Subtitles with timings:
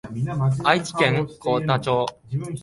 [0.63, 2.07] 愛知県幸田町